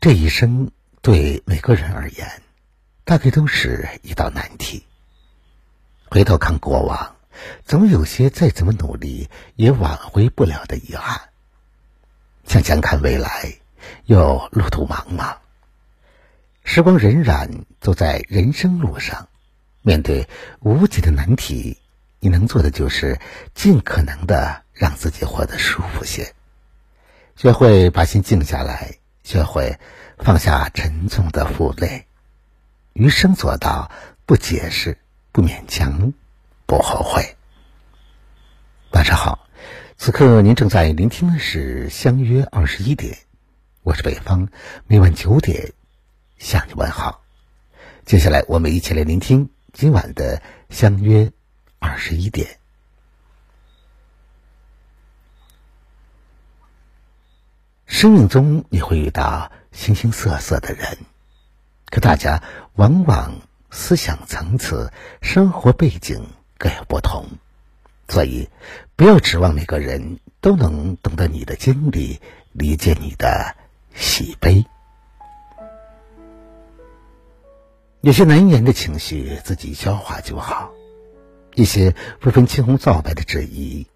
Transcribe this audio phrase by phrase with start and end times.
[0.00, 0.70] 这一生
[1.02, 2.40] 对每个人而言，
[3.04, 4.86] 大概都是一道难题。
[6.06, 7.16] 回头看过往，
[7.66, 11.20] 总有些再怎么努力也挽回不了的遗憾。
[12.46, 13.56] 向前看未来，
[14.06, 15.36] 又路途茫茫。
[16.64, 19.28] 时光荏苒，走在人生路上，
[19.82, 20.26] 面对
[20.60, 21.76] 无解的难题，
[22.20, 23.20] 你能做的就是
[23.54, 26.32] 尽可能的让自己活得舒服些，
[27.36, 28.94] 学会把心静下来。
[29.30, 29.78] 学会
[30.18, 32.06] 放下沉重的负累，
[32.94, 33.88] 余生做到
[34.26, 34.98] 不解释、
[35.30, 36.12] 不勉强、
[36.66, 37.36] 不后悔。
[38.90, 39.46] 晚上好，
[39.96, 43.12] 此刻您正在聆听的是《相约二十一点》，
[43.84, 44.48] 我是北方，
[44.88, 45.74] 每晚九点
[46.36, 47.22] 向你问好。
[48.04, 50.38] 接下来，我们一起来聆听今晚的
[50.70, 51.30] 《相约
[51.78, 52.48] 二十一点》。
[58.00, 60.96] 生命中你会遇到形形色色的人，
[61.90, 66.24] 可大家往往思想层次、生活背景
[66.56, 67.26] 各有不同，
[68.08, 68.48] 所以
[68.96, 73.54] 不要指望每个人都能懂得你的经历，理解你的
[73.94, 74.64] 喜悲。
[78.00, 80.70] 有些难言的情绪，自己消化就好；
[81.54, 83.86] 一些不分青红皂白的质疑，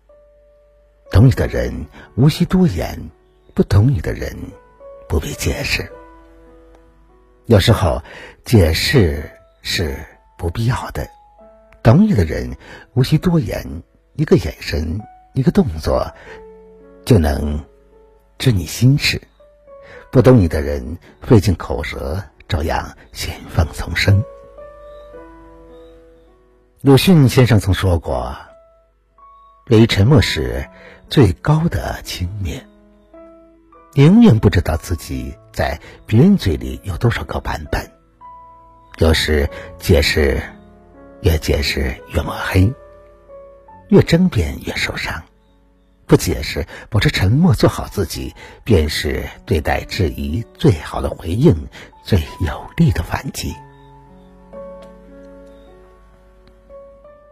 [1.10, 3.08] 懂你的人无需多言。
[3.54, 4.36] 不懂你的人，
[5.08, 5.88] 不必解释。
[7.46, 8.02] 有时候，
[8.44, 9.30] 解释
[9.62, 9.96] 是
[10.36, 11.08] 不必要的。
[11.80, 12.56] 懂你的人
[12.94, 13.82] 无需多言，
[14.16, 15.00] 一个眼神，
[15.34, 16.12] 一个动作，
[17.04, 17.64] 就能
[18.38, 19.22] 知你心事。
[20.10, 24.24] 不懂你的人，费尽口舌，照样险放丛生。
[26.80, 28.36] 鲁迅先生曾说过
[29.66, 30.68] ：“对于沉默是
[31.08, 32.60] 最高的轻蔑。”
[33.94, 37.92] 永远不知道自己在别人嘴里有多少个版本，
[38.98, 40.42] 有时解释
[41.20, 42.74] 越解释越抹黑，
[43.90, 45.22] 越争辩越受伤。
[46.06, 48.34] 不解释，保持沉默，做好自己，
[48.64, 51.54] 便是对待质疑最好的回应，
[52.02, 53.54] 最有力的反击。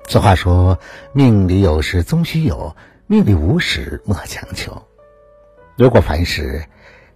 [0.07, 0.79] 俗话说
[1.13, 2.77] ：“命里有时终须有，
[3.09, 4.81] 命里无时莫强求。”
[5.77, 6.67] 如果凡事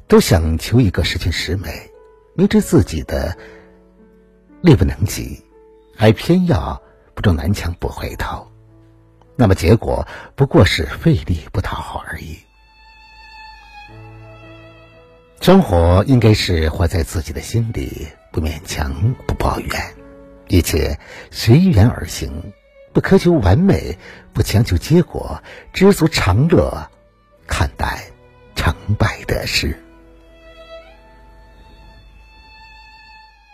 [0.09, 1.91] 都想求一个十全十美，
[2.35, 3.37] 明知自己的
[4.63, 5.45] 力不能及，
[5.95, 6.81] 还偏要
[7.15, 8.51] 不撞南墙不回头，
[9.37, 12.39] 那么结果不过是费力不讨好而已。
[15.43, 19.95] 生活应该是活在自己的心里，不勉强，不抱怨，
[20.49, 20.99] 一切
[21.31, 22.53] 随缘而行，
[22.93, 23.97] 不苛求完美，
[24.33, 26.91] 不强求结果，知足常乐，
[27.47, 28.11] 看待。
[28.67, 29.81] 成败得失。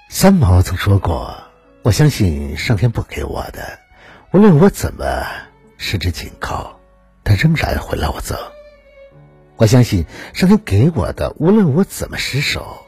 [0.09, 1.37] 三毛曾说过
[1.85, 3.79] ：“我相信上天不给我的，
[4.33, 5.05] 无论我怎么
[5.77, 6.81] 十指紧扣，
[7.25, 8.35] 他仍然会捞走。
[9.57, 12.87] 我相信上天给我的，无论我怎么失手，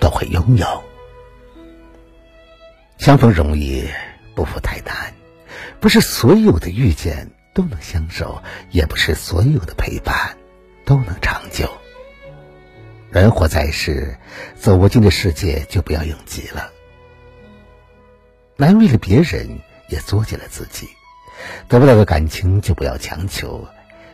[0.00, 0.82] 都会拥有。
[2.98, 3.88] 相逢容易，
[4.34, 5.14] 不负太难。
[5.78, 10.36] 不是所有的遇见都能相守，也不是所有的陪伴。”
[10.92, 11.70] 都能长久。
[13.10, 14.18] 人活在世，
[14.56, 16.70] 走不进的世界就不要拥挤了。
[18.58, 20.86] 难为了别人，也作践了自己。
[21.66, 23.66] 得不到的感情就不要强求，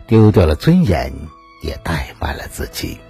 [0.07, 1.13] 丢掉了尊严
[1.65, 3.01] 也怠慢了自己。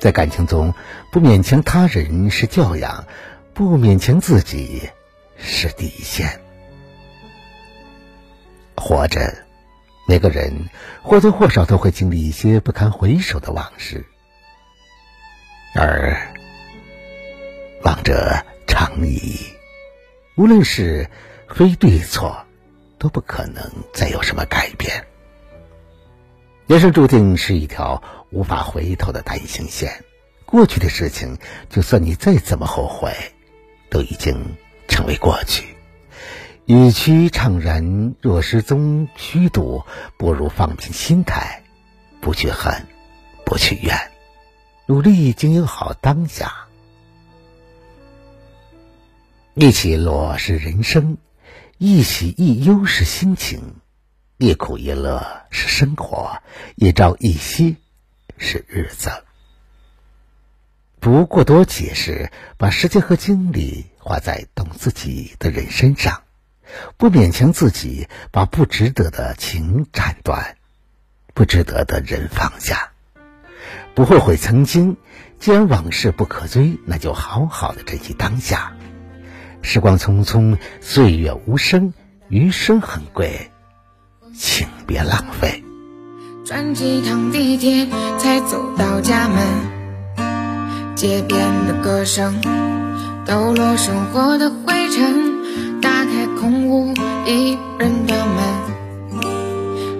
[0.00, 0.72] 在感情中，
[1.12, 3.04] 不勉强他人是教养，
[3.52, 4.88] 不勉强自己
[5.36, 6.40] 是底线。
[8.74, 9.47] 活着。
[10.10, 10.70] 每个人
[11.02, 14.06] 或多或少都会经历一些不堪回首的往事，
[15.74, 16.32] 而
[17.82, 19.38] 望着长矣，
[20.34, 21.10] 无论是
[21.46, 22.46] 非对错，
[22.98, 25.06] 都不可能再有什么改变。
[26.66, 30.02] 人生注定是一条无法回头的单行线，
[30.46, 31.36] 过去的事情，
[31.68, 33.12] 就算你再怎么后悔，
[33.90, 34.56] 都已经
[34.88, 35.76] 成为过去。
[36.68, 39.86] 与其怅然若失踪虚度，
[40.18, 41.62] 不如放平心态，
[42.20, 42.86] 不去恨，
[43.46, 43.96] 不去怨，
[44.84, 46.66] 努力经营好当下。
[49.54, 51.16] 一起落是人生，
[51.78, 53.76] 一喜一忧是心情，
[54.36, 56.42] 一苦一乐是生活，
[56.76, 57.78] 一朝一夕
[58.36, 59.10] 是日子。
[61.00, 66.24] 不过多解释，把时间和精力花在懂自己的人身上。
[66.96, 70.56] 不勉强自己，把不值得的情斩断，
[71.34, 72.90] 不值得的人放下，
[73.94, 74.96] 不后悔曾经。
[75.38, 78.72] 既然往事不可追，那就好好的珍惜当下。
[79.62, 81.94] 时光匆匆，岁月无声，
[82.28, 83.52] 余生很贵，
[84.34, 85.62] 请别浪费。
[86.44, 87.86] 转几趟地铁
[88.18, 92.40] 才走到家门，街边的歌声
[93.24, 95.27] 抖落生活的灰尘，
[96.38, 96.94] 空无
[97.26, 99.20] 一人的门，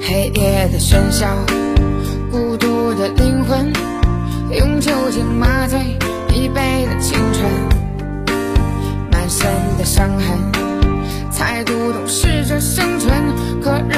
[0.01, 1.27] 黑夜的喧嚣，
[2.31, 3.73] 孤独的灵魂。
[4.53, 5.81] 用酒精麻醉
[6.29, 7.51] 疲惫的青春，
[9.11, 9.49] 满身
[9.79, 10.39] 的伤痕，
[11.33, 13.13] 才读懂适者生存。
[13.61, 13.98] 可人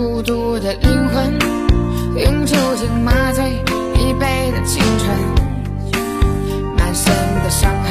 [0.00, 1.38] 孤独的灵魂
[2.16, 3.44] 用酒精麻醉
[3.92, 5.06] 疲惫的青春。
[6.74, 7.12] 满身
[7.44, 7.89] 的伤痕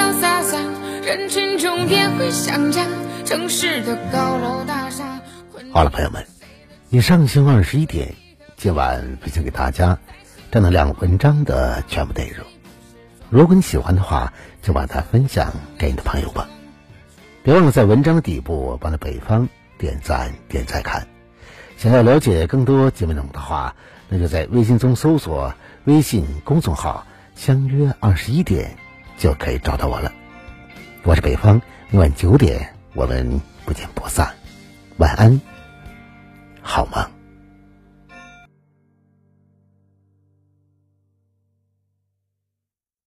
[0.00, 0.56] 潇洒洒
[1.04, 2.86] 人群中也会想家，
[3.26, 5.20] 城市的高楼大厦。
[5.74, 6.24] 好了，朋友们，
[6.88, 8.14] 以上新闻二十一点，
[8.56, 9.98] 今晚分享给大家
[10.50, 12.46] 正能量文章的全部内容。
[13.28, 14.32] 如果你喜欢的话，
[14.62, 16.48] 就把它分享给你的朋友吧。
[17.42, 21.06] 别忘了在文章的底部帮着北方点赞点赞看。
[21.76, 23.76] 想要了解更多节目内容的话，
[24.08, 25.52] 那就在微信中搜索
[25.84, 27.06] 微信公众号
[27.36, 28.78] “相约二十一点”，
[29.20, 30.10] 就可以找到我了。
[31.02, 34.26] 我是北方，每晚九点我们不见不散，
[34.96, 35.38] 晚安，
[36.62, 37.19] 好梦。